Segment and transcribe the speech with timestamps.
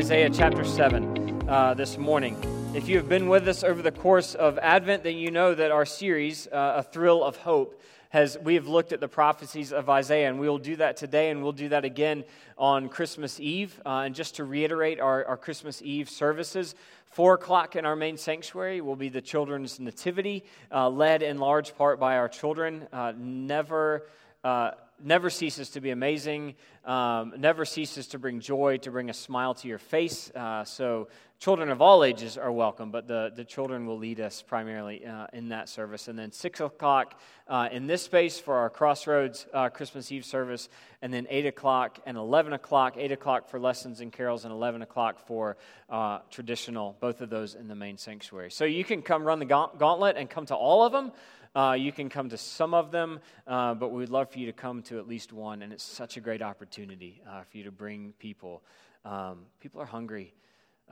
[0.00, 2.34] Isaiah chapter 7 uh, this morning.
[2.74, 5.70] If you have been with us over the course of Advent, then you know that
[5.70, 7.78] our series, uh, A Thrill of Hope,
[8.08, 11.28] has we have looked at the prophecies of Isaiah, and we will do that today,
[11.28, 12.24] and we'll do that again
[12.56, 13.78] on Christmas Eve.
[13.84, 16.74] Uh, and just to reiterate our, our Christmas Eve services,
[17.04, 21.76] four o'clock in our main sanctuary will be the children's nativity, uh, led in large
[21.76, 22.88] part by our children.
[22.90, 24.06] Uh, never
[24.44, 24.70] uh,
[25.04, 26.54] never ceases to be amazing,
[26.84, 30.30] um, never ceases to bring joy, to bring a smile to your face.
[30.34, 31.08] Uh, so,
[31.38, 35.26] children of all ages are welcome, but the, the children will lead us primarily uh,
[35.32, 36.08] in that service.
[36.08, 37.18] And then 6 o'clock
[37.48, 40.68] uh, in this space for our Crossroads uh, Christmas Eve service,
[41.02, 44.82] and then 8 o'clock and 11 o'clock, 8 o'clock for lessons and carols, and 11
[44.82, 45.56] o'clock for
[45.88, 48.50] uh, traditional, both of those in the main sanctuary.
[48.50, 51.12] So, you can come run the gauntlet and come to all of them.
[51.54, 54.52] Uh, you can come to some of them, uh, but we'd love for you to
[54.52, 55.62] come to at least one.
[55.62, 58.62] And it's such a great opportunity uh, for you to bring people.
[59.04, 60.32] Um, people are hungry,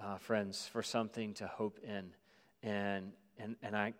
[0.00, 2.10] uh, friends, for something to hope in.
[2.62, 3.94] And, and, and I,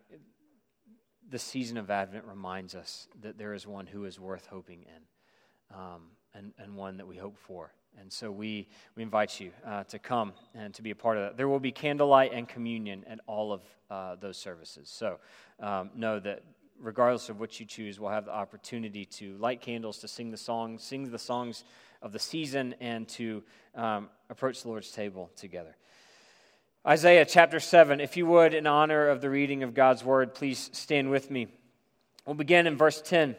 [1.31, 5.77] the season of Advent reminds us that there is one who is worth hoping in
[5.79, 6.03] um,
[6.35, 7.73] and, and one that we hope for.
[8.01, 11.25] And so we, we invite you uh, to come and to be a part of
[11.25, 11.37] that.
[11.37, 14.89] There will be candlelight and communion at all of uh, those services.
[14.89, 15.19] So
[15.61, 16.43] um, know that
[16.81, 20.37] regardless of what you choose, we'll have the opportunity to light candles, to sing the
[20.37, 21.65] songs, sing the songs
[22.01, 23.43] of the season, and to
[23.75, 25.75] um, approach the Lord's table together.
[26.87, 30.71] Isaiah chapter 7, if you would, in honor of the reading of God's word, please
[30.73, 31.49] stand with me.
[32.25, 33.35] We'll begin in verse 10.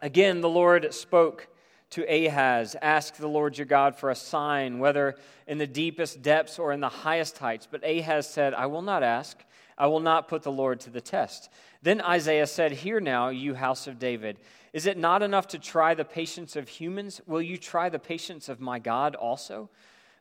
[0.00, 1.48] Again, the Lord spoke
[1.90, 6.58] to Ahaz, Ask the Lord your God for a sign, whether in the deepest depths
[6.58, 7.66] or in the highest heights.
[7.70, 9.38] But Ahaz said, I will not ask.
[9.76, 11.48] I will not put the Lord to the test.
[11.82, 14.38] Then Isaiah said, Hear now, you house of David.
[14.72, 17.20] Is it not enough to try the patience of humans?
[17.26, 19.70] Will you try the patience of my God also?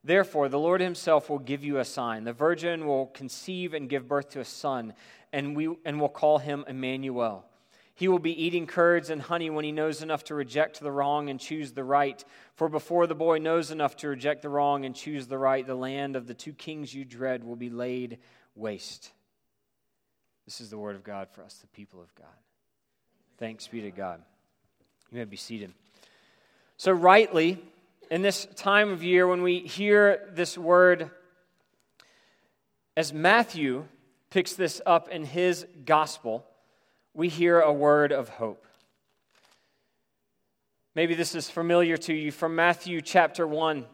[0.04, 2.24] Therefore, the Lord himself will give you a sign.
[2.24, 4.94] The virgin will conceive and give birth to a son,
[5.34, 7.46] and, we, and will call him Emmanuel.
[7.98, 11.32] He will be eating curds and honey when he knows enough to reject the wrong
[11.32, 12.24] and choose the right.
[12.54, 15.74] For before the boy knows enough to reject the wrong and choose the right, the
[15.74, 18.20] land of the two kings you dread will be laid
[18.54, 19.14] waste.
[20.46, 22.28] This is the word of God for us, the people of God.
[23.40, 24.22] Thanks be to God.
[25.12, 25.74] You may be seated.
[26.78, 27.58] So, rightly,
[28.12, 31.10] in this time of year, when we hear this word,
[32.96, 33.86] as Matthew
[34.30, 36.46] picks this up in his gospel,
[37.18, 38.64] we hear a word of hope.
[40.94, 43.78] Maybe this is familiar to you from Matthew chapter 1.
[43.78, 43.86] I'm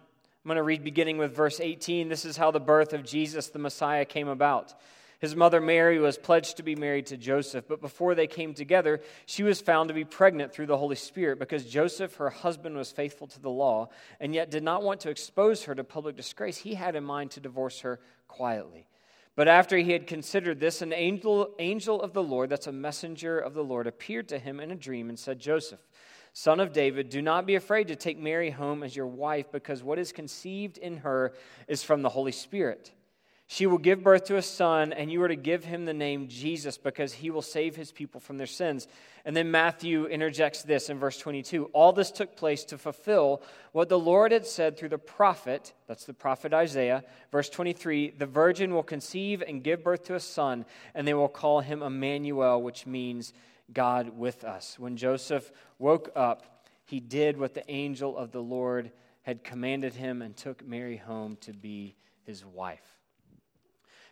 [0.46, 2.10] going to read beginning with verse 18.
[2.10, 4.74] This is how the birth of Jesus the Messiah came about.
[5.20, 9.00] His mother Mary was pledged to be married to Joseph, but before they came together,
[9.26, 12.92] she was found to be pregnant through the Holy Spirit because Joseph, her husband, was
[12.92, 13.88] faithful to the law
[14.20, 16.58] and yet did not want to expose her to public disgrace.
[16.58, 18.86] He had in mind to divorce her quietly.
[19.36, 23.40] But after he had considered this, an angel, angel of the Lord, that's a messenger
[23.40, 25.80] of the Lord, appeared to him in a dream and said, Joseph,
[26.34, 29.82] son of David, do not be afraid to take Mary home as your wife, because
[29.82, 31.34] what is conceived in her
[31.68, 32.92] is from the Holy Spirit.
[33.48, 36.28] She will give birth to a son, and you are to give him the name
[36.28, 38.88] Jesus because he will save his people from their sins.
[39.26, 43.42] And then Matthew interjects this in verse 22 All this took place to fulfill
[43.74, 47.04] what the Lord had said through the prophet, that's the prophet Isaiah.
[47.32, 50.66] Verse 23 The virgin will conceive and give birth to a son,
[50.96, 53.34] and they will call him Emmanuel, which means
[53.72, 54.80] God with us.
[54.80, 60.22] When Joseph woke up, he did what the angel of the Lord had commanded him
[60.22, 62.93] and took Mary home to be his wife.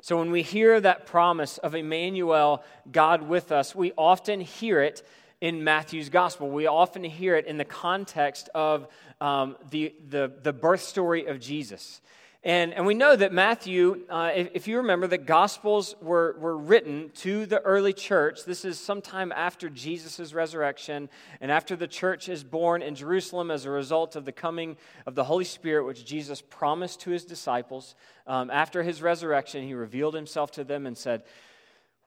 [0.01, 5.07] So when we hear that promise of Emmanuel, God with us, we often hear it
[5.41, 6.50] in Matthew's gospel.
[6.50, 8.88] We often hear it in the context of
[9.19, 12.01] um, the, the, the birth story of Jesus.
[12.44, 16.57] And, and we know that Matthew, uh, if, if, you remember, the Gospels were, were
[16.57, 18.45] written to the early church.
[18.45, 21.07] This is sometime after Jesus' resurrection
[21.39, 25.13] and after the church is born in Jerusalem as a result of the coming of
[25.13, 27.94] the Holy Spirit, which Jesus promised to his disciples.
[28.25, 31.21] Um, after his resurrection, he revealed himself to them and said,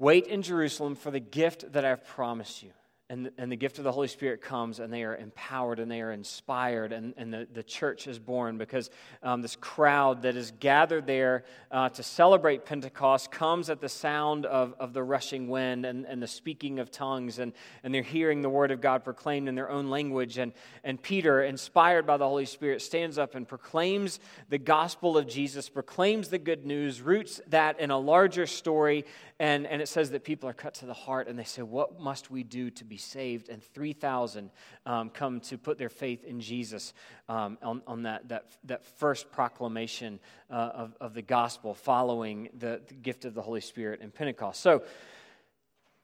[0.01, 2.71] Wait in Jerusalem for the gift that I've promised you
[3.11, 6.01] and, and the gift of the Holy Spirit comes, and they are empowered and they
[6.01, 8.89] are inspired, and, and the, the church is born because
[9.23, 14.47] um, this crowd that is gathered there uh, to celebrate Pentecost comes at the sound
[14.47, 17.53] of, of the rushing wind and, and the speaking of tongues, and,
[17.83, 20.39] and they're hearing the word of God proclaimed in their own language.
[20.39, 24.19] And, and Peter, inspired by the Holy Spirit, stands up and proclaims
[24.49, 29.05] the gospel of Jesus, proclaims the good news, roots that in a larger story,
[29.41, 31.99] and, and it says that people are cut to the heart, and they say, What
[31.99, 34.51] must we do to be saved, and 3,000
[34.87, 36.95] um, come to put their faith in Jesus
[37.29, 40.21] um, on, on that, that, that first proclamation
[40.51, 44.61] uh, of, of the gospel following the, the gift of the Holy Spirit in Pentecost.
[44.61, 44.83] So,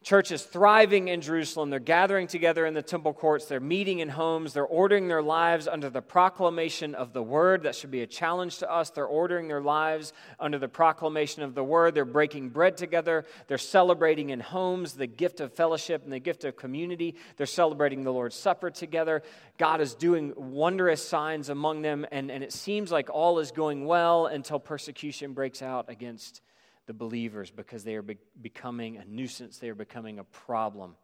[0.02, 1.68] Church is thriving in Jerusalem.
[1.68, 3.44] They're gathering together in the temple courts.
[3.44, 4.54] They're meeting in homes.
[4.54, 7.64] They're ordering their lives under the proclamation of the word.
[7.64, 8.88] That should be a challenge to us.
[8.88, 11.94] They're ordering their lives under the proclamation of the word.
[11.94, 13.26] They're breaking bread together.
[13.46, 17.16] They're celebrating in homes the gift of fellowship and the gift of community.
[17.36, 19.22] They're celebrating the Lord's Supper together.
[19.58, 23.84] God is doing wondrous signs among them, and, and it seems like all is going
[23.84, 26.40] well until persecution breaks out against
[26.90, 30.96] the believers because they are be- becoming a nuisance, they are becoming a problem.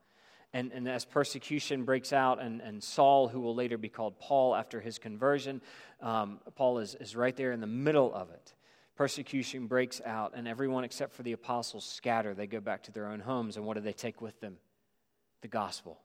[0.53, 4.57] And, and as persecution breaks out, and, and Saul, who will later be called Paul
[4.57, 5.61] after his conversion,
[6.03, 8.53] um, Paul is, is right there in the middle of it.
[8.97, 12.35] Persecution breaks out, and everyone except for the apostles scatter.
[12.35, 14.57] They go back to their own homes, and what do they take with them?
[15.43, 16.01] The gospel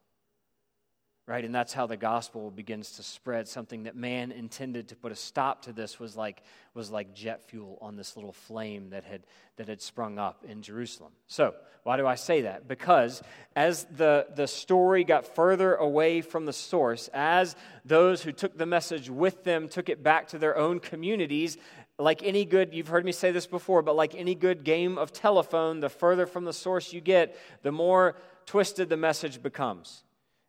[1.26, 1.44] right?
[1.44, 3.46] And that's how the gospel begins to spread.
[3.46, 6.42] Something that man intended to put a stop to this was like
[6.74, 9.22] was like jet fuel on this little flame that had
[9.56, 11.12] that had sprung up in jerusalem.
[11.26, 11.54] So
[11.84, 12.66] why do i say that?
[12.66, 13.22] Because
[13.54, 17.54] as the the story got further away from the source as
[17.84, 21.56] those who took the message with them took it back to their own communities
[21.98, 25.12] like any good, you've heard me say this before, but like any good game of
[25.12, 28.16] telephone, the further from the source you get, the more
[28.46, 30.02] twisted the message becomes.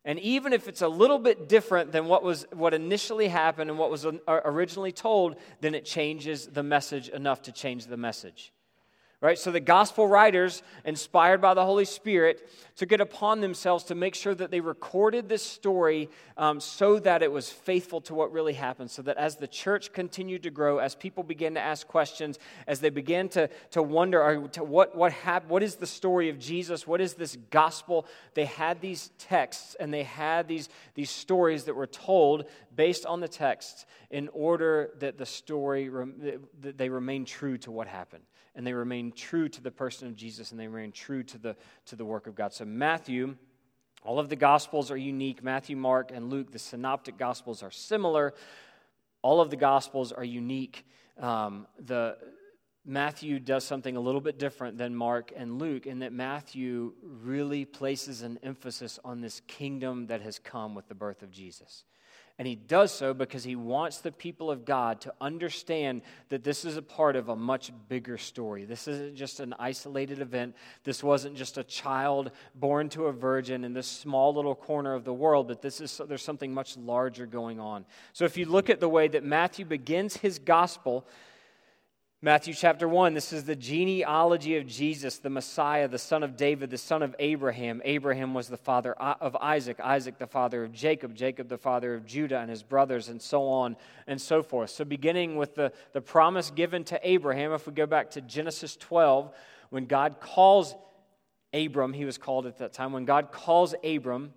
[0.06, 3.80] And even if it's a little bit different than what was what initially happened and
[3.80, 8.52] what was originally told, then it changes the message enough to change the message.
[9.24, 9.40] Right?
[9.40, 14.16] So the gospel writers, inspired by the Holy Spirit, took it upon themselves to make
[14.16, 18.52] sure that they recorded this story um, so that it was faithful to what really
[18.52, 18.92] happened.
[18.92, 22.38] So that as the church continued to grow, as people began to ask questions,
[22.68, 26.38] as they began to, to wonder to what, what, hap- what is the story of
[26.38, 26.86] Jesus?
[26.86, 28.06] What is this gospel?
[28.34, 32.44] They had these texts and they had these, these stories that were told
[32.76, 35.90] based on the texts in order that the story,
[36.60, 38.24] that they remain true to what happened
[38.56, 41.56] and they remain true to the person of Jesus and they remain true to the,
[41.86, 42.54] to the work of God.
[42.54, 43.36] So, Matthew,
[44.04, 45.44] all of the Gospels are unique.
[45.44, 48.34] Matthew, Mark, and Luke, the synoptic Gospels are similar.
[49.22, 50.86] All of the Gospels are unique.
[51.20, 52.18] Um, the,
[52.86, 57.64] Matthew does something a little bit different than Mark and Luke in that Matthew really
[57.64, 61.86] places an emphasis on this kingdom that has come with the birth of Jesus.
[62.40, 66.66] And he does so because he wants the people of God to understand that this
[66.66, 68.66] is a part of a much bigger story.
[68.66, 70.56] This isn't just an isolated event.
[70.84, 75.04] This wasn't just a child born to a virgin in this small little corner of
[75.04, 77.86] the world, but this is there's something much larger going on.
[78.14, 81.06] So if you look at the way that Matthew begins his gospel,
[82.26, 86.70] Matthew chapter 1, this is the genealogy of Jesus, the Messiah, the son of David,
[86.70, 87.82] the son of Abraham.
[87.84, 92.06] Abraham was the father of Isaac, Isaac the father of Jacob, Jacob the father of
[92.06, 93.76] Judah and his brothers, and so on
[94.08, 94.70] and so forth.
[94.70, 98.78] So, beginning with the, the promise given to Abraham, if we go back to Genesis
[98.78, 99.30] 12,
[99.70, 100.76] when God calls
[101.54, 104.34] Abram, he was called at that time, when God calls Abram,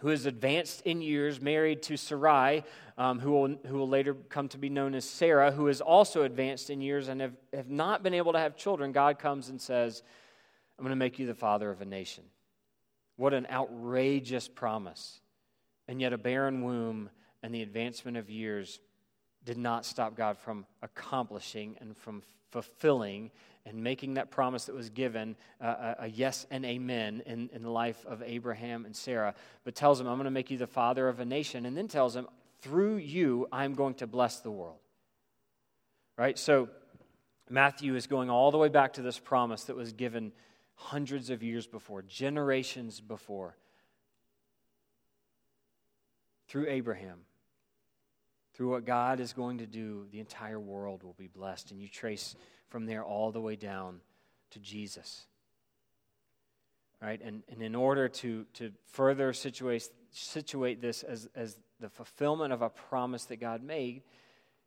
[0.00, 2.64] who is advanced in years, married to Sarai,
[2.96, 6.22] um, who, will, who will later come to be known as Sarah, who is also
[6.22, 9.60] advanced in years and have, have not been able to have children, God comes and
[9.60, 10.02] says,
[10.78, 12.24] I'm going to make you the father of a nation.
[13.16, 15.20] What an outrageous promise.
[15.88, 17.10] And yet, a barren womb
[17.42, 18.80] and the advancement of years
[19.44, 23.30] did not stop God from accomplishing and from fulfilling
[23.68, 27.70] and making that promise that was given uh, a, yes and amen in, in the
[27.70, 29.34] life of Abraham and Sarah,
[29.64, 31.88] but tells him, I'm going to make you the father of a nation, and then
[31.88, 32.26] tells him,
[32.60, 34.78] through you, I'm going to bless the world.
[36.16, 36.38] Right?
[36.38, 36.68] So
[37.48, 40.32] Matthew is going all the way back to this promise that was given
[40.74, 43.56] hundreds of years before, generations before,
[46.48, 47.18] through Abraham.
[48.58, 51.70] Through what God is going to do, the entire world will be blessed.
[51.70, 52.34] And you trace
[52.66, 54.00] from there all the way down
[54.50, 55.26] to Jesus.
[57.00, 57.20] Right?
[57.22, 62.60] And, and in order to, to further situate, situate this as, as the fulfillment of
[62.60, 64.02] a promise that God made,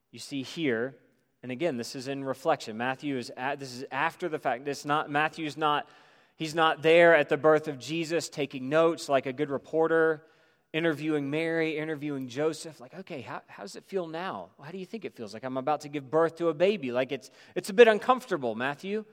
[0.09, 0.95] you see here,
[1.43, 2.77] and again, this is in reflection.
[2.77, 4.65] Matthew is at, this is after the fact.
[4.69, 5.89] It's not Matthew's not
[6.37, 10.23] he's not there at the birth of Jesus taking notes like a good reporter
[10.73, 14.49] interviewing Mary, interviewing Joseph, like, okay, how, how does it feel now?
[14.61, 15.33] How do you think it feels?
[15.33, 16.91] Like I'm about to give birth to a baby.
[16.91, 19.03] Like it's, it's a bit uncomfortable, Matthew.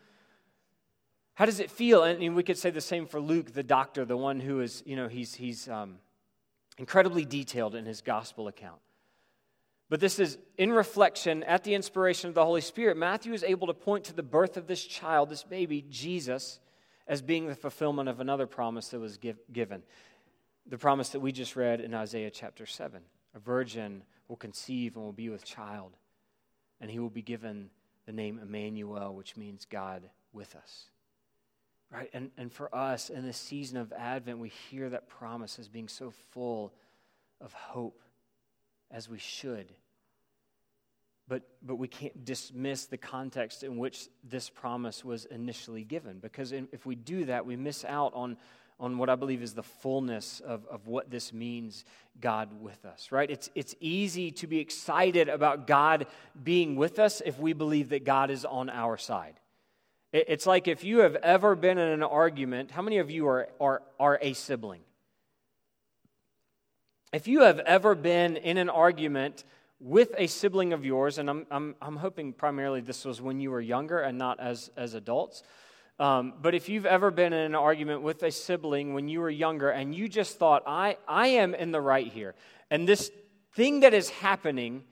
[1.34, 2.02] How does it feel?
[2.02, 4.96] And, we could say the same for Luke, the doctor, the one who is, you
[4.96, 5.98] know, he's, he's um,
[6.78, 8.80] incredibly detailed in his gospel account.
[9.88, 12.96] But this is in reflection at the inspiration of the Holy Spirit.
[12.96, 16.60] Matthew is able to point to the birth of this child, this baby, Jesus,
[17.06, 19.82] as being the fulfillment of another promise that was give, given.
[20.68, 23.00] The promise that we just read in Isaiah chapter 7.
[23.34, 25.96] A virgin will conceive and will be with child,
[26.80, 27.70] and he will be given
[28.06, 30.84] the name Emmanuel, which means God with us.
[31.90, 32.10] Right?
[32.12, 35.88] And, and for us in this season of Advent, we hear that promise as being
[35.88, 36.74] so full
[37.40, 38.02] of hope
[38.90, 39.72] as we should.
[41.28, 46.18] But, but we can't dismiss the context in which this promise was initially given.
[46.18, 48.36] Because in, if we do that, we miss out on,
[48.80, 51.84] on what I believe is the fullness of, of what this means,
[52.20, 53.30] God with us, right?
[53.30, 56.06] It's, it's easy to be excited about God
[56.42, 59.34] being with us if we believe that God is on our side.
[60.12, 63.26] It, it's like if you have ever been in an argument, how many of you
[63.26, 64.80] are, are, are a sibling?
[67.12, 69.44] If you have ever been in an argument
[69.80, 73.50] with a sibling of yours, and I'm, I'm, I'm hoping primarily this was when you
[73.50, 75.42] were younger and not as, as adults.
[75.98, 79.30] Um, but if you've ever been in an argument with a sibling when you were
[79.30, 82.34] younger and you just thought, I, I am in the right here,
[82.70, 83.10] and this
[83.54, 84.84] thing that is happening,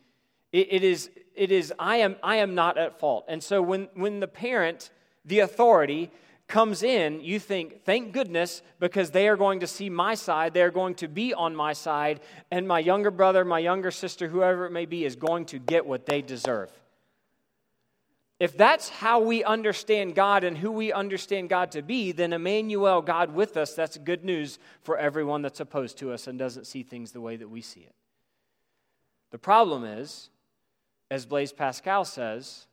[0.53, 3.25] it, it, is, it is I, am, I am not at fault.
[3.29, 4.91] And so when, when the parent,
[5.25, 6.11] the authority,
[6.49, 10.55] comes in, you think, thank goodness, because they are going to see my side.
[10.55, 12.21] They are going to be on my side,
[12.51, 15.85] and my younger brother, my younger sister, whoever it may be, is going to get
[15.87, 16.71] what they deserve.
[18.39, 23.01] If that's how we understand God and who we understand God to be, then Emmanuel,
[23.01, 26.83] God with us, that's good news for everyone that's opposed to us and doesn't see
[26.83, 27.95] things the way that we see it.
[29.31, 30.29] The problem is,
[31.11, 32.67] as Blaise Pascal says,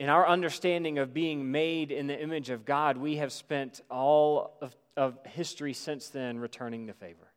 [0.00, 4.56] in our understanding of being made in the image of God, we have spent all
[4.60, 7.32] of, of history since then returning the favor,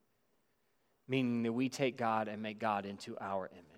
[1.07, 3.70] meaning that we take God and make God into our image.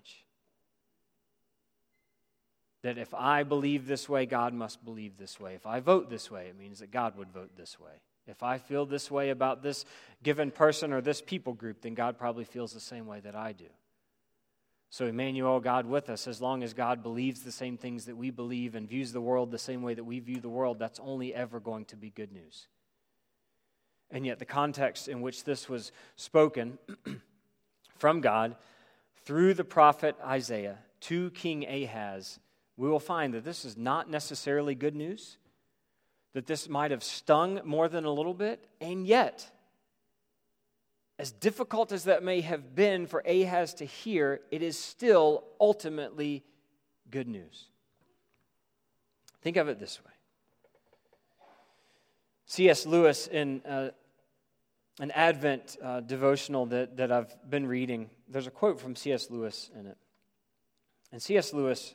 [2.84, 5.54] That if I believe this way, God must believe this way.
[5.54, 8.02] If I vote this way, it means that God would vote this way.
[8.26, 9.86] If I feel this way about this
[10.22, 13.52] given person or this people group, then God probably feels the same way that I
[13.52, 13.64] do.
[14.90, 18.28] So, Emmanuel, God with us, as long as God believes the same things that we
[18.28, 21.34] believe and views the world the same way that we view the world, that's only
[21.34, 22.68] ever going to be good news.
[24.10, 26.78] And yet, the context in which this was spoken
[27.96, 28.56] from God
[29.24, 32.38] through the prophet Isaiah to King Ahaz,
[32.76, 35.38] we will find that this is not necessarily good news,
[36.32, 39.50] that this might have stung more than a little bit, and yet,
[41.18, 46.42] as difficult as that may have been for Ahaz to hear, it is still ultimately
[47.10, 47.66] good news.
[49.42, 50.10] Think of it this way
[52.46, 52.86] C.S.
[52.86, 53.90] Lewis, in uh,
[55.00, 59.30] an Advent uh, devotional that, that I've been reading, there's a quote from C.S.
[59.30, 59.96] Lewis in it.
[61.12, 61.52] And C.S.
[61.52, 61.94] Lewis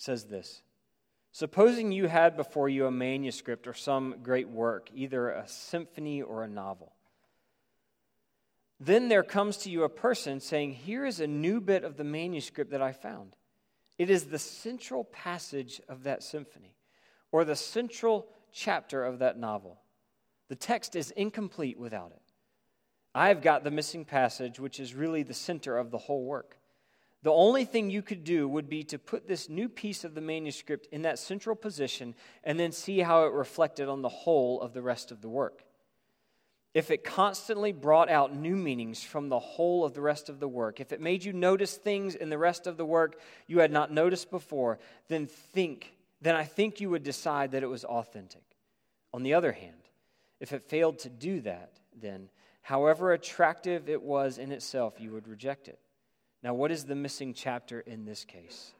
[0.00, 0.62] says this
[1.32, 6.42] Supposing you had before you a manuscript or some great work, either a symphony or
[6.42, 6.92] a novel.
[8.80, 12.04] Then there comes to you a person saying, Here is a new bit of the
[12.04, 13.36] manuscript that I found.
[13.98, 16.74] It is the central passage of that symphony,
[17.30, 19.80] or the central chapter of that novel.
[20.48, 22.22] The text is incomplete without it.
[23.14, 26.56] I have got the missing passage, which is really the center of the whole work.
[27.22, 30.20] The only thing you could do would be to put this new piece of the
[30.20, 34.72] manuscript in that central position and then see how it reflected on the whole of
[34.72, 35.64] the rest of the work
[36.72, 40.48] if it constantly brought out new meanings from the whole of the rest of the
[40.48, 43.72] work, if it made you notice things in the rest of the work you had
[43.72, 48.42] not noticed before, then think, then I think you would decide that it was authentic.
[49.12, 49.88] On the other hand,
[50.38, 52.28] if it failed to do that, then
[52.62, 55.80] however attractive it was in itself, you would reject it.
[56.42, 58.72] Now, what is the missing chapter in this case?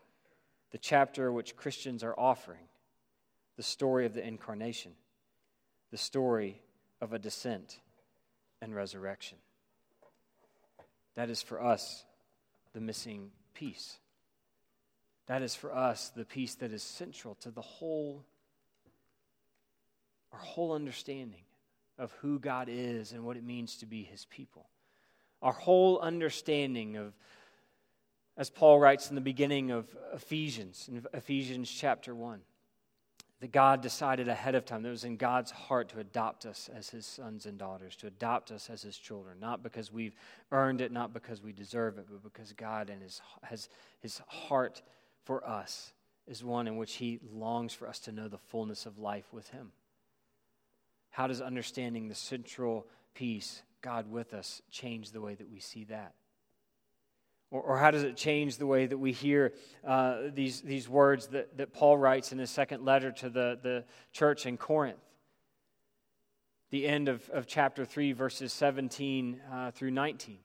[0.71, 2.69] The chapter which Christians are offering
[3.57, 4.93] the story of the incarnation,
[5.91, 6.63] the story
[7.01, 7.79] of a descent
[8.63, 9.37] and resurrection.
[11.17, 12.05] That is for us
[12.73, 13.99] the missing piece.
[15.27, 18.25] That is for us the piece that is central to the whole,
[20.33, 21.43] our whole understanding
[21.99, 24.69] of who God is and what it means to be his people.
[25.43, 27.13] Our whole understanding of,
[28.37, 32.41] as Paul writes in the beginning of Ephesians, in Ephesians chapter 1,
[33.41, 36.91] that God decided ahead of time, that was in God's heart to adopt us as
[36.91, 40.15] his sons and daughters, to adopt us as his children, not because we've
[40.53, 43.69] earned it, not because we deserve it, but because God and his, has
[44.01, 44.83] his heart
[45.25, 45.93] for us
[46.27, 49.49] is one in which he longs for us to know the fullness of life with
[49.49, 49.73] him.
[51.11, 55.85] How does understanding the central piece, God with us, change the way that we see
[55.85, 56.15] that?
[57.51, 59.55] Or, or how does it change the way that we hear
[59.87, 63.85] uh, these, these words that, that Paul writes in his second letter to the, the
[64.13, 64.99] church in Corinth?
[66.71, 70.39] the end of, of chapter 3, verses 17 uh, through 19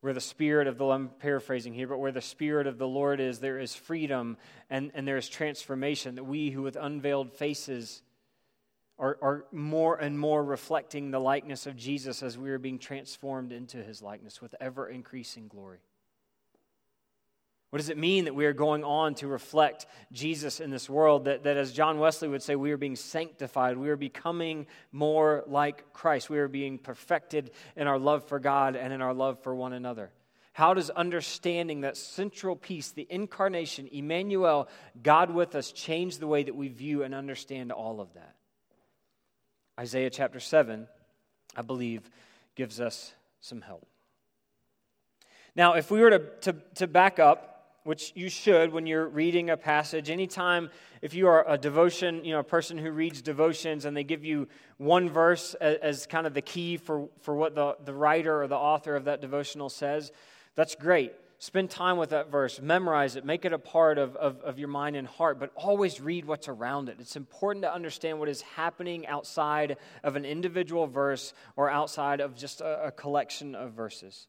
[0.00, 3.20] where the Spirit of the, I'm paraphrasing here, but where the Spirit of the Lord
[3.20, 4.36] is, there is freedom
[4.68, 6.16] and, and there is transformation.
[6.16, 8.02] That we who with unveiled faces
[8.98, 13.52] are, are more and more reflecting the likeness of Jesus as we are being transformed
[13.52, 15.78] into his likeness with ever increasing glory.
[17.72, 21.24] What does it mean that we are going on to reflect Jesus in this world?
[21.24, 23.78] That, that, as John Wesley would say, we are being sanctified.
[23.78, 26.28] We are becoming more like Christ.
[26.28, 29.72] We are being perfected in our love for God and in our love for one
[29.72, 30.10] another.
[30.52, 34.68] How does understanding that central piece, the incarnation, Emmanuel,
[35.02, 38.34] God with us, change the way that we view and understand all of that?
[39.80, 40.88] Isaiah chapter 7,
[41.56, 42.02] I believe,
[42.54, 43.86] gives us some help.
[45.56, 47.48] Now, if we were to, to, to back up,
[47.84, 50.08] which you should when you're reading a passage.
[50.10, 50.70] Anytime,
[51.00, 54.24] if you are a devotion, you know, a person who reads devotions and they give
[54.24, 54.48] you
[54.78, 58.46] one verse as, as, kind of the key for, for what the, the writer or
[58.46, 60.12] the author of that devotional says,
[60.54, 61.12] that's great.
[61.38, 64.68] Spend time with that verse, memorize it, make it a part of, of, of your
[64.68, 66.98] mind and heart, but always read what's around it.
[67.00, 72.36] It's important to understand what is happening outside of an individual verse or outside of
[72.36, 74.28] just a, a collection of verses.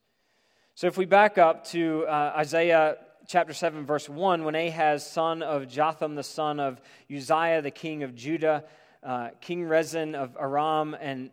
[0.73, 5.41] So if we back up to uh, Isaiah chapter 7, verse 1, when Ahaz, son
[5.41, 6.81] of Jotham, the son of
[7.13, 8.65] Uzziah, the king of Judah,
[9.01, 11.31] uh, King Rezin of Aram, and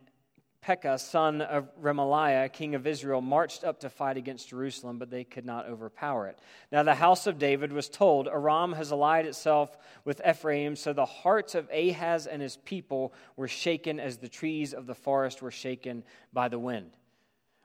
[0.61, 5.23] Pekah, son of Remaliah, king of Israel, marched up to fight against Jerusalem, but they
[5.23, 6.37] could not overpower it.
[6.71, 11.05] Now the house of David was told, Aram has allied itself with Ephraim, so the
[11.05, 15.51] hearts of Ahaz and his people were shaken as the trees of the forest were
[15.51, 16.91] shaken by the wind.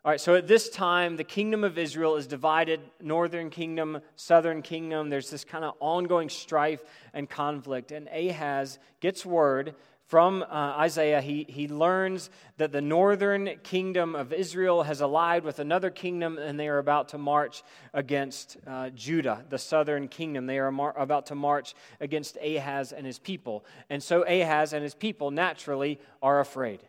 [0.07, 4.63] All right, so at this time, the kingdom of Israel is divided northern kingdom, southern
[4.63, 5.11] kingdom.
[5.11, 6.81] There's this kind of ongoing strife
[7.13, 7.91] and conflict.
[7.91, 10.47] And Ahaz gets word from uh,
[10.78, 11.21] Isaiah.
[11.21, 16.57] He, he learns that the northern kingdom of Israel has allied with another kingdom, and
[16.57, 20.47] they are about to march against uh, Judah, the southern kingdom.
[20.47, 23.65] They are mar- about to march against Ahaz and his people.
[23.91, 26.85] And so Ahaz and his people naturally are afraid.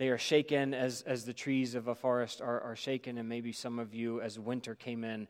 [0.00, 3.52] They are shaken as, as the trees of a forest are, are shaken, and maybe
[3.52, 5.28] some of you, as winter came in,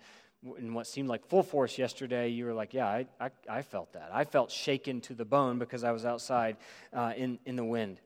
[0.59, 3.94] in what seemed like full force yesterday, you were like, Yeah, I, I, I felt
[3.94, 4.11] that.
[4.12, 6.56] I felt shaken to the bone because I was outside
[6.92, 8.00] uh, in, in the wind.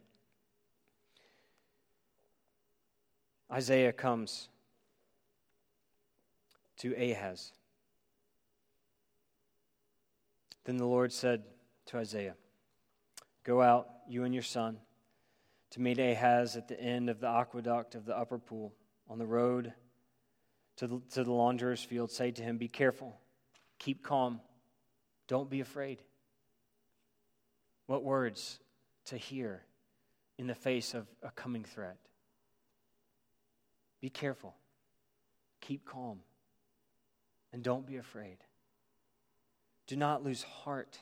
[3.52, 4.48] Isaiah comes
[6.78, 7.52] to Ahaz.
[10.64, 11.42] Then the Lord said
[11.88, 12.36] to Isaiah,
[13.44, 14.78] Go out, you and your son
[15.80, 18.72] meet Ahaz at the end of the aqueduct of the upper pool
[19.08, 19.72] on the road
[20.76, 22.10] to the, to the launderer's field.
[22.10, 23.18] Say to him, Be careful,
[23.78, 24.40] keep calm,
[25.26, 26.00] don't be afraid.
[27.86, 28.60] What words
[29.06, 29.62] to hear
[30.38, 31.98] in the face of a coming threat?
[34.00, 34.54] Be careful,
[35.60, 36.20] keep calm,
[37.52, 38.38] and don't be afraid.
[39.86, 40.98] Do not lose heart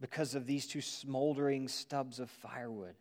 [0.00, 2.94] because of these two smoldering stubs of firewood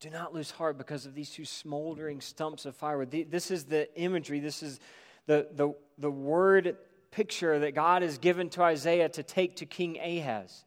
[0.00, 3.10] do not lose heart because of these two smoldering stumps of firewood.
[3.30, 4.78] This is the imagery, this is
[5.26, 6.76] the, the, the word
[7.10, 10.64] picture that God has given to Isaiah to take to King Ahaz.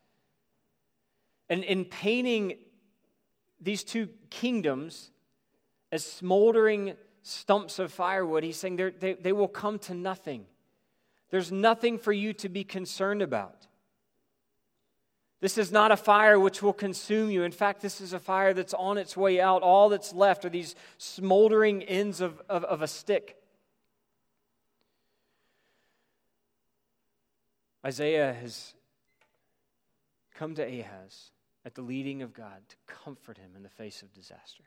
[1.49, 2.57] And in painting
[3.59, 5.11] these two kingdoms
[5.91, 10.45] as smoldering stumps of firewood, he's saying they, they will come to nothing.
[11.29, 13.60] There's nothing for you to be concerned about.
[15.41, 17.41] This is not a fire which will consume you.
[17.41, 19.63] In fact, this is a fire that's on its way out.
[19.63, 23.37] All that's left are these smoldering ends of, of, of a stick.
[27.83, 28.75] Isaiah has
[30.35, 31.31] come to Ahaz
[31.65, 34.63] at the leading of God to comfort him in the face of disaster.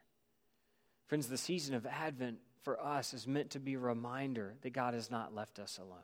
[1.06, 4.94] Friends, the season of Advent for us is meant to be a reminder that God
[4.94, 6.00] has not left us alone.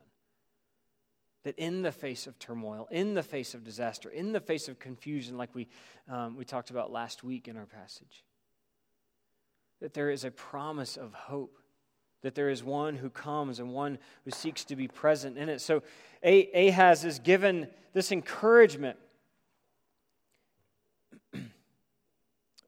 [1.45, 4.79] That in the face of turmoil, in the face of disaster, in the face of
[4.79, 5.69] confusion, like we,
[6.09, 8.25] um, we talked about last week in our passage,
[9.81, 11.57] that there is a promise of hope,
[12.21, 15.63] that there is one who comes and one who seeks to be present in it.
[15.63, 15.83] So
[16.23, 18.99] Ahaz is given this encouragement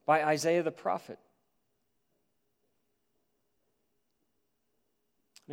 [0.07, 1.19] by Isaiah the prophet.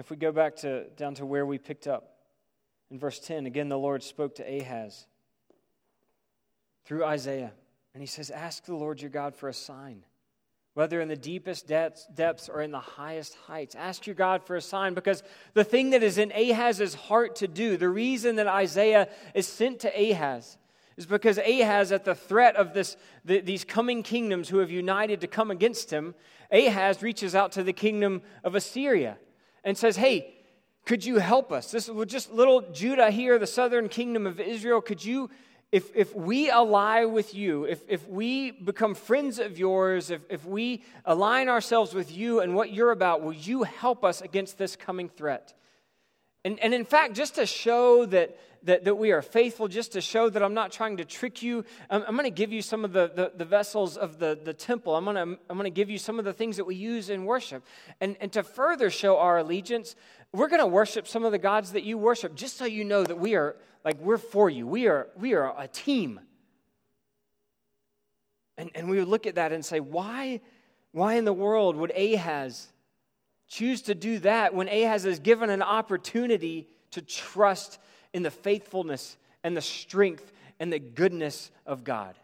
[0.00, 2.19] if we go back to down to where we picked up,
[2.90, 5.06] in verse 10, again, the Lord spoke to Ahaz
[6.84, 7.52] through Isaiah.
[7.94, 10.02] And he says, Ask the Lord your God for a sign,
[10.74, 13.74] whether in the deepest depths, or in the highest heights.
[13.74, 15.22] Ask your God for a sign because
[15.54, 19.80] the thing that is in Ahaz's heart to do, the reason that Isaiah is sent
[19.80, 20.58] to Ahaz,
[20.96, 25.20] is because Ahaz, at the threat of this, the, these coming kingdoms who have united
[25.20, 26.14] to come against him,
[26.52, 29.16] Ahaz reaches out to the kingdom of Assyria
[29.64, 30.34] and says, Hey,
[30.84, 31.70] could you help us?
[31.70, 34.80] This is just little Judah here, the southern kingdom of Israel.
[34.80, 35.30] Could you,
[35.70, 40.44] if, if we ally with you, if, if we become friends of yours, if, if
[40.44, 44.74] we align ourselves with you and what you're about, will you help us against this
[44.74, 45.54] coming threat?
[46.44, 50.00] And, and in fact, just to show that, that, that we are faithful, just to
[50.00, 52.84] show that I'm not trying to trick you, I'm, I'm going to give you some
[52.84, 54.96] of the, the, the, vessels of the, the temple.
[54.96, 57.10] I'm going to I'm going to give you some of the things that we use
[57.10, 57.64] in worship.
[58.00, 59.96] And, and to further show our allegiance,
[60.32, 63.04] we're going to worship some of the gods that you worship, just so you know
[63.04, 64.66] that we are, like, we're for you.
[64.66, 66.20] We are, we are a team.
[68.56, 70.40] And, and we would look at that and say, why,
[70.92, 72.68] why in the world would Ahaz
[73.50, 77.78] choose to do that when Ahaz is given an opportunity to trust
[78.14, 82.16] in the faithfulness and the strength and the goodness of God?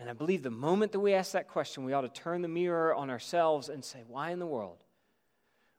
[0.00, 2.48] And I believe the moment that we ask that question, we ought to turn the
[2.48, 4.78] mirror on ourselves and say, Why in the world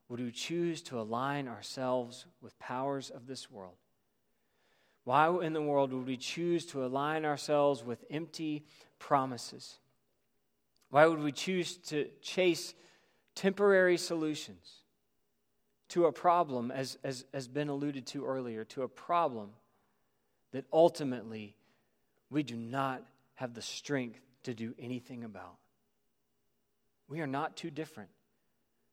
[0.08, 3.76] would we choose to align ourselves with powers of this world?
[5.06, 8.66] Why in the world would we choose to align ourselves with empty
[9.00, 9.80] promises?
[10.90, 12.74] Why would we choose to chase
[13.40, 14.84] temporary solutions
[15.88, 19.52] to a problem, as, as has been alluded to earlier, to a problem
[20.52, 21.56] that ultimately
[22.30, 23.02] we do not
[23.36, 25.56] have the strength to do anything about.
[27.08, 28.10] We are not too different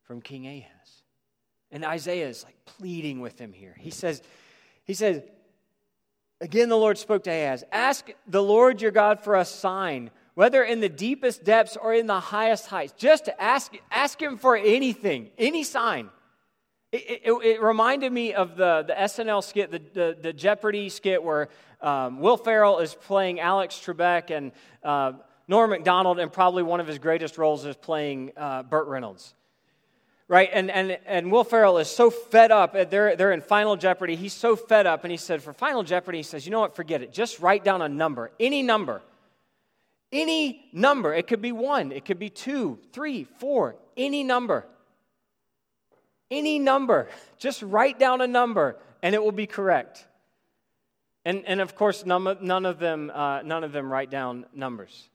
[0.05, 1.03] from King Ahaz.
[1.73, 3.75] And Isaiah is like pleading with him here.
[3.77, 4.23] He says,
[4.85, 5.23] he says,
[6.41, 10.63] again the Lord spoke to Ahaz, ask the Lord your God for a sign whether
[10.63, 12.93] in the deepest depths or in the highest heights.
[12.99, 16.11] Just ask, ask him for anything, any sign.
[16.93, 21.23] It, it, it reminded me of the, the SNL skit, the, the, the Jeopardy skit,
[21.23, 21.49] where
[21.81, 24.53] um, Will Ferrell is playing Alex Trebek, and
[24.85, 25.13] uh,
[25.49, 29.33] Norm Macdonald, and probably one of his greatest roles is playing uh, Burt Reynolds.
[30.29, 30.51] Right?
[30.53, 32.75] And, and, and Will Ferrell is so fed up.
[32.91, 34.17] They're, they're in Final Jeopardy.
[34.17, 36.77] He's so fed up, and he said, For Final Jeopardy, he says, You know what?
[36.77, 37.11] Forget it.
[37.11, 39.01] Just write down a number, any number.
[40.13, 41.15] Any number.
[41.15, 44.67] It could be one, it could be two, three, four, any number.
[46.31, 47.09] Any number.
[47.39, 50.07] Just write down a number and it will be correct.
[51.25, 55.09] And, and of course, none, none, of them, uh, none of them write down numbers.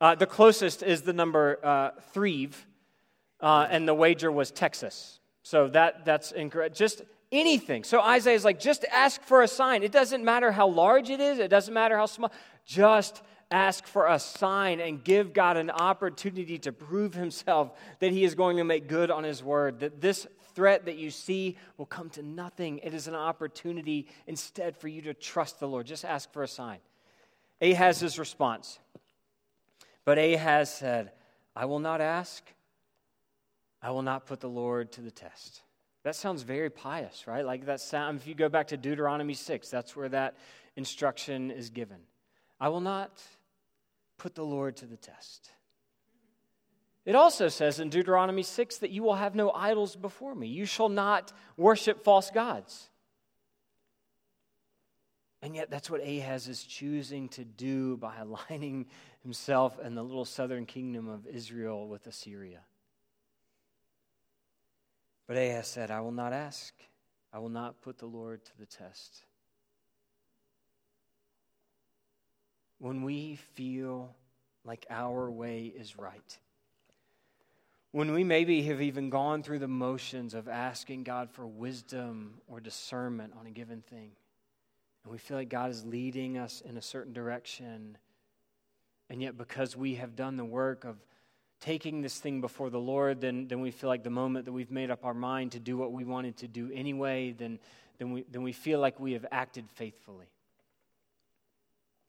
[0.00, 2.48] Uh, the closest is the number uh, three,
[3.40, 5.18] uh, and the wager was Texas.
[5.42, 6.76] So that, that's incorrect.
[6.76, 7.84] Just anything.
[7.84, 9.82] So Isaiah is like, just ask for a sign.
[9.82, 12.32] It doesn't matter how large it is, it doesn't matter how small.
[12.64, 18.24] Just ask for a sign and give God an opportunity to prove himself that he
[18.24, 21.86] is going to make good on his word, that this threat that you see will
[21.86, 22.78] come to nothing.
[22.78, 25.86] It is an opportunity instead for you to trust the Lord.
[25.86, 26.78] Just ask for a sign.
[27.60, 28.78] Ahaz's response.
[30.04, 31.12] But Ahaz said,
[31.54, 32.42] I will not ask,
[33.82, 35.62] I will not put the Lord to the test.
[36.02, 37.44] That sounds very pious, right?
[37.44, 40.36] Like that sound, if you go back to Deuteronomy 6, that's where that
[40.76, 41.98] instruction is given.
[42.58, 43.22] I will not
[44.20, 45.50] put the Lord to the test.
[47.06, 50.46] It also says in Deuteronomy 6 that you will have no idols before me.
[50.46, 52.90] You shall not worship false gods.
[55.42, 58.86] And yet, that's what Ahaz is choosing to do by aligning
[59.22, 62.60] himself and the little southern kingdom of Israel with Assyria.
[65.26, 66.74] But Ahaz said, I will not ask,
[67.32, 69.24] I will not put the Lord to the test.
[72.80, 74.14] When we feel
[74.64, 76.38] like our way is right.
[77.92, 82.58] When we maybe have even gone through the motions of asking God for wisdom or
[82.58, 84.12] discernment on a given thing,
[85.04, 87.98] and we feel like God is leading us in a certain direction,
[89.10, 90.96] and yet because we have done the work of
[91.60, 94.70] taking this thing before the Lord, then, then we feel like the moment that we've
[94.70, 97.58] made up our mind to do what we wanted to do anyway, then,
[97.98, 100.28] then, we, then we feel like we have acted faithfully.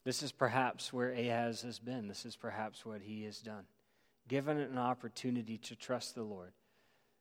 [0.03, 2.07] This is perhaps where Ahaz has been.
[2.07, 3.65] This is perhaps what he has done.
[4.27, 6.53] Given an opportunity to trust the Lord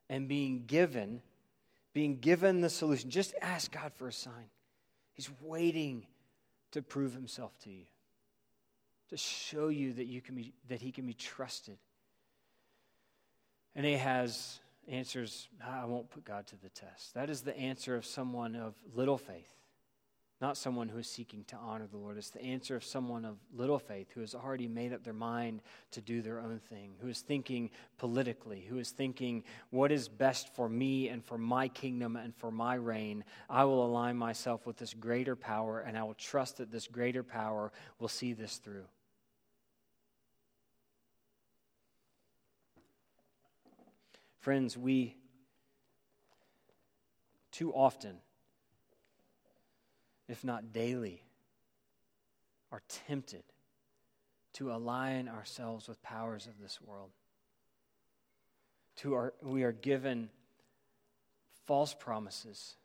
[0.08, 1.20] and being given,
[1.92, 3.10] being given the solution.
[3.10, 4.48] Just ask God for a sign.
[5.12, 6.06] He's waiting
[6.72, 7.84] to prove himself to you,
[9.10, 11.76] to show you that, you can be, that he can be trusted.
[13.74, 17.14] And Ahaz answers, I won't put God to the test.
[17.14, 19.59] That is the answer of someone of little faith
[20.40, 22.16] not someone who is seeking to honor the Lord.
[22.16, 25.60] It's the answer of someone of little faith who has already made up their mind
[25.90, 30.54] to do their own thing, who is thinking politically, who is thinking, what is best
[30.54, 33.22] for me and for my kingdom and for my reign?
[33.50, 37.22] I will align myself with this greater power, and I will trust that this greater
[37.22, 38.86] power will see this through.
[44.38, 45.16] Friends, we
[47.52, 48.16] too often
[50.30, 51.22] if not daily,
[52.70, 53.42] are tempted
[54.52, 57.10] to align ourselves with powers of this world.
[58.98, 60.30] To our, we are given
[61.66, 62.76] false promises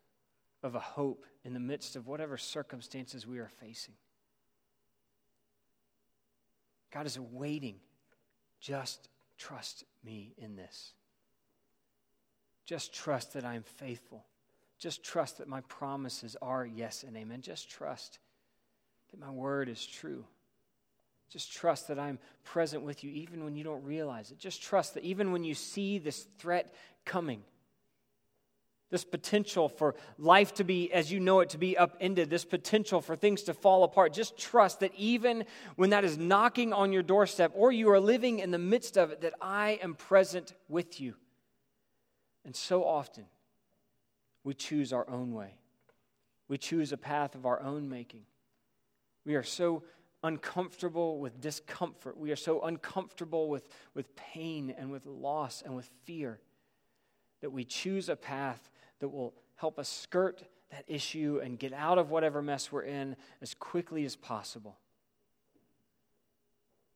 [0.64, 3.94] of a hope in the midst of whatever circumstances we are facing.
[6.92, 7.76] God is waiting.
[8.60, 10.94] Just trust me in this.
[12.66, 14.26] Just trust that I am faithful.
[14.78, 17.42] Just trust that my promises are yes and amen.
[17.42, 18.20] Just trust
[19.12, 20.26] that my word is true.
[21.30, 24.38] Just trust that I'm present with you even when you don't realize it.
[24.38, 27.42] Just trust that even when you see this threat coming,
[28.92, 33.02] this potential for life to be, as you know it, to be upended, this potential
[33.02, 37.04] for things to fall apart, just trust that even when that is knocking on your
[37.04, 41.02] doorstep or you are living in the midst of it, that I am present with
[41.02, 41.16] you.
[42.46, 43.26] And so often,
[44.46, 45.56] we choose our own way.
[46.48, 48.22] We choose a path of our own making.
[49.26, 49.84] We are so
[50.24, 52.16] uncomfortable with discomfort.
[52.18, 56.40] We are so uncomfortable with, with pain and with loss and with fear
[57.42, 61.98] that we choose a path that will help us skirt that issue and get out
[61.98, 64.78] of whatever mess we're in as quickly as possible.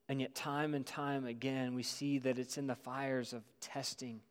[0.08, 4.22] And yet, time and time again, we see that it's in the fires of testing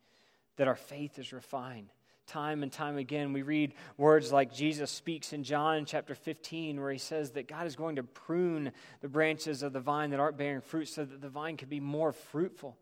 [0.57, 1.91] that our faith is refined
[2.29, 3.33] time and time again.
[3.33, 7.67] We read words like Jesus speaks in John chapter 15, where he says that God
[7.67, 11.21] is going to prune the branches of the vine that aren't bearing fruit so that
[11.21, 12.77] the vine can be more fruitful.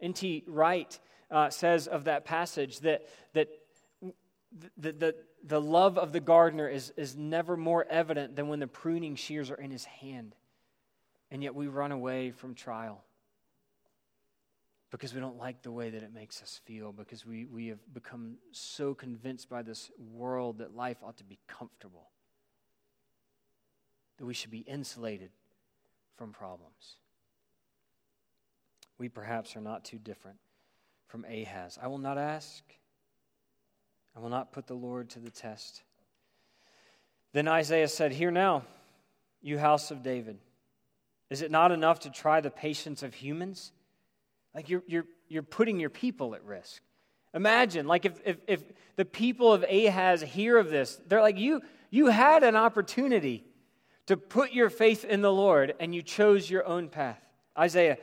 [0.00, 0.44] N.T.
[0.46, 0.98] Wright
[1.30, 3.48] uh, says of that passage that, that
[4.76, 8.66] the, the, the love of the gardener is, is never more evident than when the
[8.66, 10.34] pruning shears are in his hand.
[11.30, 13.04] And yet we run away from trial
[14.94, 17.80] because we don't like the way that it makes us feel, because we, we have
[17.92, 22.10] become so convinced by this world that life ought to be comfortable,
[24.18, 25.30] that we should be insulated
[26.16, 26.98] from problems.
[28.96, 30.38] We perhaps are not too different
[31.08, 31.76] from Ahaz.
[31.82, 32.62] I will not ask,
[34.14, 35.82] I will not put the Lord to the test.
[37.32, 38.62] Then Isaiah said, Hear now,
[39.42, 40.38] you house of David.
[41.30, 43.72] Is it not enough to try the patience of humans?
[44.54, 46.82] Like you're, you're, you're putting your people at risk.
[47.34, 48.62] Imagine, like, if, if, if
[48.94, 53.44] the people of Ahaz hear of this, they're like, you, you had an opportunity
[54.06, 57.20] to put your faith in the Lord and you chose your own path.
[57.58, 57.98] Isaiah,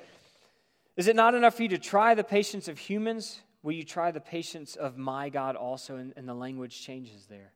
[0.97, 3.39] is it not enough for you to try the patience of humans?
[3.63, 5.95] Will you try the patience of my God also?
[5.95, 7.53] And, and the language changes there.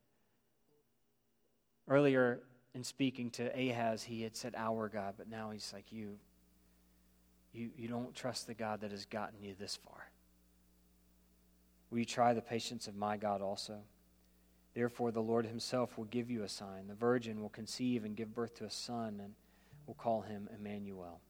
[1.90, 2.40] Earlier
[2.74, 6.18] in speaking to Ahaz, he had said our God, but now he's like, you,
[7.56, 10.10] you, you don't trust the God that has gotten you this far.
[11.90, 13.78] Will you try the patience of my God also?
[14.74, 16.88] Therefore, the Lord himself will give you a sign.
[16.88, 19.34] The virgin will conceive and give birth to a son, and
[19.88, 21.22] will call him Emmanuel.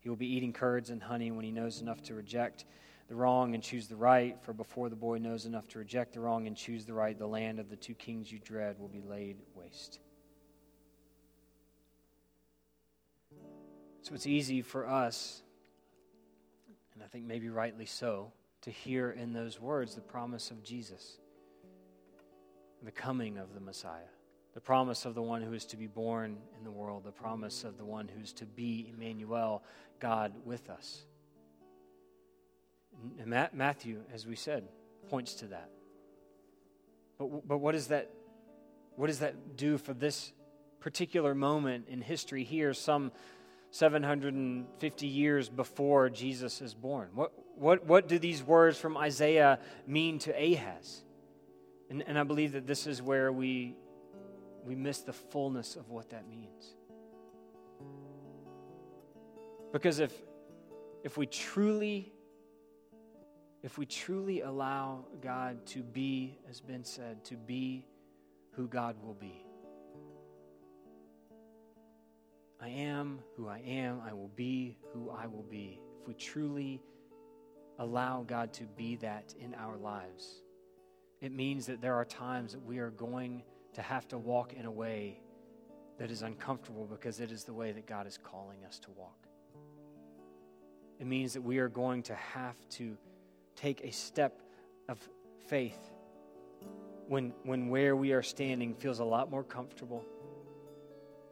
[0.00, 2.64] He will be eating curds and honey when he knows enough to reject
[3.08, 4.36] the wrong and choose the right.
[4.42, 7.26] For before the boy knows enough to reject the wrong and choose the right, the
[7.26, 10.00] land of the two kings you dread will be laid waste.
[14.04, 15.42] So it's easy for us,
[16.92, 21.16] and I think maybe rightly so, to hear in those words the promise of Jesus,
[22.82, 24.10] the coming of the Messiah,
[24.52, 27.64] the promise of the one who is to be born in the world, the promise
[27.64, 29.62] of the one who is to be Emmanuel,
[30.00, 31.06] God with us.
[33.18, 34.68] And Matthew, as we said,
[35.08, 35.70] points to that.
[37.16, 38.10] But, but what, does that,
[38.96, 40.30] what does that do for this
[40.78, 43.10] particular moment in history here, some
[43.74, 47.08] 750 years before Jesus is born.
[47.12, 51.02] What, what, what do these words from Isaiah mean to Ahaz?
[51.90, 53.74] And, and I believe that this is where we,
[54.64, 56.76] we miss the fullness of what that means.
[59.72, 60.12] Because if,
[61.02, 62.12] if we truly
[63.64, 67.86] if we truly allow God to be, as Ben said, to be
[68.52, 69.43] who God will be,
[72.64, 74.00] I am who I am.
[74.08, 75.80] I will be who I will be.
[76.00, 76.80] If we truly
[77.78, 80.40] allow God to be that in our lives,
[81.20, 83.42] it means that there are times that we are going
[83.74, 85.20] to have to walk in a way
[85.98, 89.26] that is uncomfortable because it is the way that God is calling us to walk.
[90.98, 92.96] It means that we are going to have to
[93.56, 94.40] take a step
[94.88, 94.98] of
[95.48, 95.90] faith
[97.08, 100.02] when, when where we are standing feels a lot more comfortable.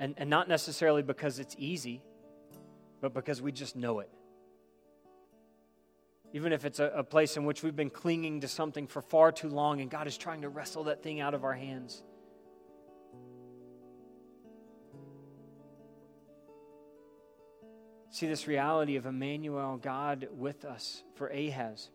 [0.03, 2.03] And, and not necessarily because it's easy,
[3.01, 4.11] but because we just know it.
[6.33, 9.31] Even if it's a, a place in which we've been clinging to something for far
[9.31, 12.03] too long and God is trying to wrestle that thing out of our hands.
[18.11, 21.91] See this reality of Emmanuel, God with us for Ahaz.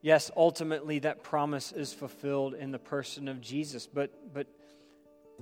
[0.00, 4.48] Yes, ultimately that promise is fulfilled in the person of Jesus, but, but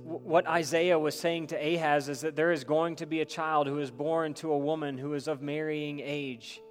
[0.03, 3.67] what Isaiah was saying to Ahaz is that there is going to be a child
[3.67, 6.61] who is born to a woman who is of marrying age.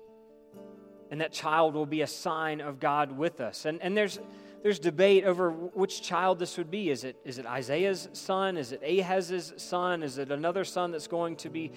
[1.11, 3.65] And that child will be a sign of God with us.
[3.65, 4.21] And, and there's,
[4.63, 6.91] there's debate over which child this would be.
[6.91, 8.57] Is it, is it Isaiah's son?
[8.57, 10.03] Is it Ahaz's son?
[10.03, 11.73] Is it another son that's going to be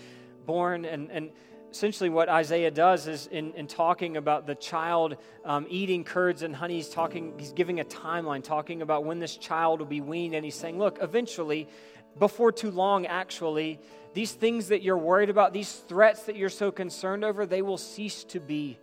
[0.46, 0.86] born?
[0.86, 1.32] And, and
[1.74, 6.56] essentially, what Isaiah does is in, in talking about the child um, eating curds and
[6.56, 10.36] honey, he's, talking, he's giving a timeline, talking about when this child will be weaned.
[10.36, 11.68] And he's saying, look, eventually,
[12.20, 13.80] before too long, actually,
[14.14, 17.80] these things that you're worried about, these threats that you're so concerned over, they will
[17.80, 18.78] cease to be.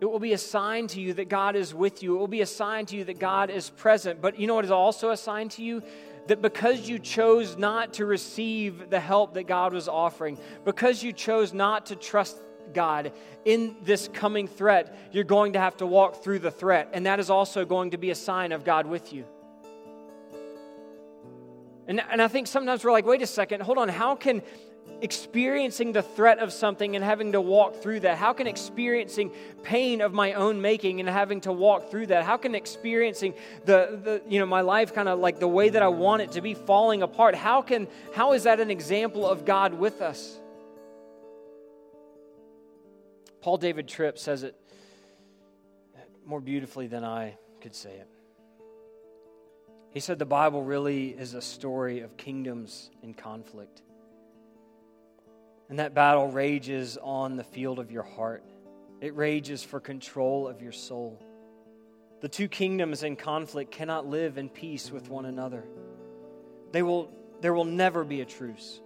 [0.00, 2.14] It will be a sign to you that God is with you.
[2.14, 4.20] It will be a sign to you that God is present.
[4.20, 5.82] But you know what is also a sign to you?
[6.28, 11.12] That because you chose not to receive the help that God was offering, because you
[11.12, 12.36] chose not to trust
[12.72, 13.12] God
[13.44, 16.90] in this coming threat, you're going to have to walk through the threat.
[16.92, 19.24] And that is also going to be a sign of God with you.
[21.86, 24.42] And, and I think sometimes we're like, wait a second, hold on, how can
[25.00, 28.18] experiencing the threat of something and having to walk through that?
[28.18, 29.32] How can experiencing
[29.62, 32.24] pain of my own making and having to walk through that?
[32.24, 33.34] How can experiencing
[33.64, 36.32] the, the you know, my life kind of like the way that I want it
[36.32, 37.34] to be falling apart?
[37.34, 40.38] How can how is that an example of God with us?
[43.40, 44.56] Paul David Tripp says it
[46.26, 48.08] more beautifully than I could say it.
[49.90, 53.82] He said the Bible really is a story of kingdoms in conflict.
[55.68, 58.42] And that battle rages on the field of your heart,
[59.00, 61.22] it rages for control of your soul.
[62.20, 65.64] The two kingdoms in conflict cannot live in peace with one another.
[66.72, 68.80] They will, there will never be a truce.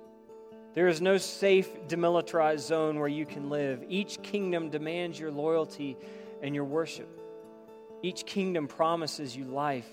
[0.75, 3.85] There is no safe, demilitarized zone where you can live.
[3.89, 5.97] Each kingdom demands your loyalty
[6.43, 7.09] and your worship.
[8.03, 9.89] Each kingdom promises you life.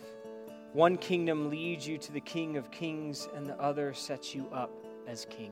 [0.73, 4.71] One kingdom leads you to the King of Kings, and the other sets you up
[5.07, 5.51] as king.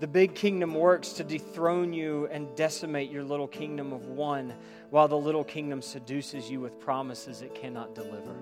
[0.00, 4.54] The big kingdom works to dethrone you and decimate your little kingdom of one,
[4.88, 8.34] while the little kingdom seduces you with promises it cannot deliver.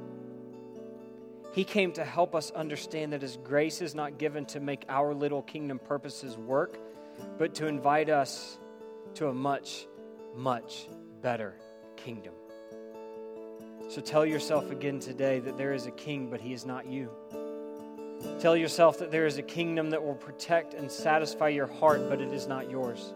[1.53, 5.13] He came to help us understand that His grace is not given to make our
[5.13, 6.79] little kingdom purposes work,
[7.39, 8.57] but to invite us
[9.15, 9.89] to a much,
[10.37, 10.87] much
[11.21, 11.57] better
[11.97, 12.35] kingdom.
[13.89, 17.11] So tell yourself again today that there is a king, but he is not you.
[18.41, 22.21] Tell yourself that there is a kingdom that will protect and satisfy your heart, but
[22.21, 23.13] it is not yours.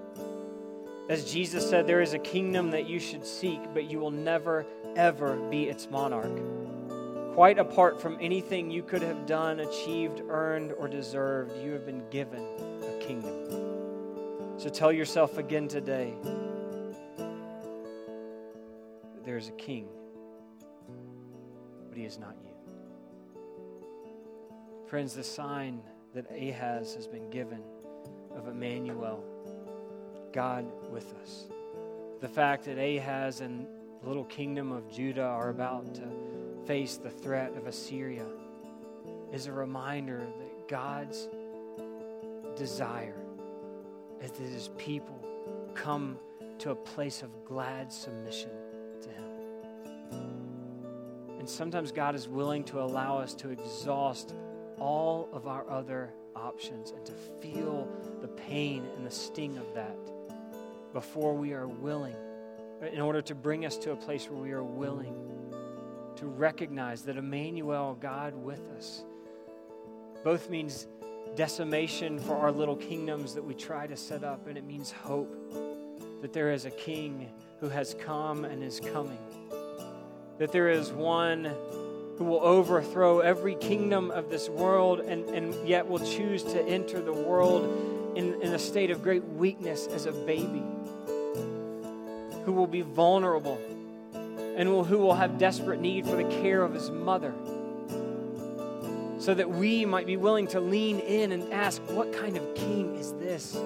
[1.09, 4.65] As Jesus said, there is a kingdom that you should seek, but you will never,
[4.97, 6.39] ever be its monarch.
[7.35, 12.03] Quite apart from anything you could have done, achieved, earned, or deserved, you have been
[12.11, 12.45] given
[12.83, 14.59] a kingdom.
[14.59, 16.15] So tell yourself again today
[19.15, 19.89] that there is a king,
[21.89, 22.52] but he is not you.
[24.93, 25.81] Friends, the sign
[26.15, 27.63] that Ahaz has been given
[28.37, 29.25] of Emmanuel,
[30.35, 31.47] God with us.
[32.21, 33.67] The fact that Ahaz and
[34.03, 36.03] the little kingdom of Judah are about to
[36.67, 38.27] face the threat of Assyria
[39.33, 41.27] is a reminder that God's
[42.55, 43.17] desire
[44.21, 45.19] is that his people
[45.73, 46.19] come
[46.59, 48.51] to a place of glad submission
[49.01, 49.25] to him.
[51.39, 54.35] And sometimes God is willing to allow us to exhaust
[54.83, 57.89] all of our other options and to feel
[58.21, 59.97] the pain and the sting of that
[60.93, 62.17] before we are willing,
[62.93, 65.15] in order to bring us to a place where we are willing
[66.17, 69.05] to recognize that Emmanuel, God with us,
[70.25, 70.89] both means
[71.37, 75.33] decimation for our little kingdoms that we try to set up, and it means hope
[76.21, 77.31] that there is a king
[77.61, 79.19] who has come and is coming,
[80.39, 81.55] that there is one
[82.23, 87.01] who will overthrow every kingdom of this world and, and yet will choose to enter
[87.01, 87.65] the world
[88.17, 90.63] in, in a state of great weakness as a baby,
[92.45, 93.59] who will be vulnerable,
[94.57, 97.35] and will, who will have desperate need for the care of his mother.
[99.19, 102.95] So that we might be willing to lean in and ask, What kind of king
[102.95, 103.57] is this?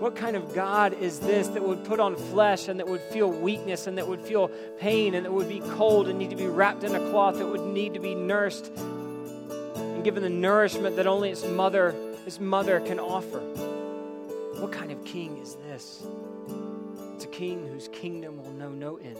[0.00, 3.30] What kind of God is this that would put on flesh and that would feel
[3.30, 4.48] weakness and that would feel
[4.78, 7.46] pain and that would be cold and need to be wrapped in a cloth that
[7.46, 8.72] would need to be nursed
[10.00, 11.94] and given the nourishment that only its mother,
[12.24, 13.40] its mother can offer?
[14.58, 16.02] What kind of king is this?
[17.14, 19.18] It's a king whose kingdom will know no end.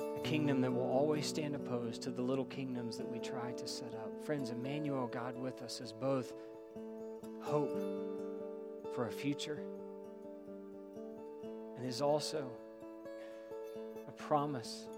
[0.00, 3.68] A kingdom that will always stand opposed to the little kingdoms that we try to
[3.68, 4.12] set up.
[4.26, 6.32] Friends, Emmanuel, God with us, is both
[7.42, 7.70] hope
[8.98, 9.60] for a future
[11.76, 12.50] and is also
[14.08, 14.88] a promise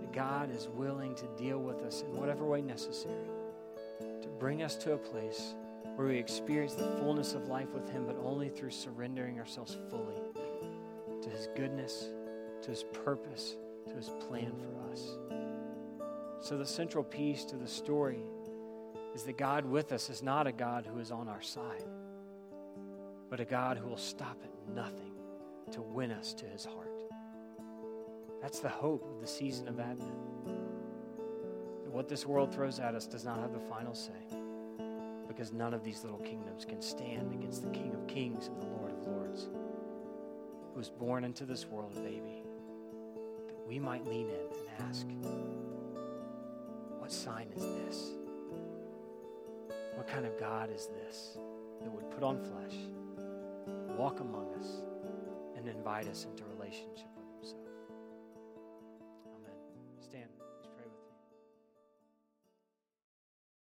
[0.00, 3.28] that God is willing to deal with us in whatever way necessary
[4.22, 5.54] to bring us to a place
[5.96, 10.16] where we experience the fullness of life with Him, but only through surrendering ourselves fully
[11.20, 12.08] to His goodness,
[12.62, 13.56] to His purpose,
[13.86, 15.18] to His plan for us.
[16.40, 18.22] So, the central piece to the story
[19.14, 21.84] is that God with us is not a God who is on our side,
[23.30, 25.12] but a God who will stop at nothing
[25.70, 27.04] to win us to His heart.
[28.42, 30.10] That's the hope of the season of Advent.
[31.84, 34.12] That what this world throws at us does not have the final say
[35.30, 38.66] because none of these little kingdoms can stand against the King of Kings and the
[38.66, 39.48] Lord of Lords,
[40.72, 42.42] who was born into this world a baby,
[43.46, 45.06] that we might lean in and ask,
[46.98, 48.10] What sign is this?
[49.94, 51.38] What kind of God is this
[51.80, 52.76] that would put on flesh,
[54.00, 54.80] walk among us,
[55.58, 57.09] and invite us into relationship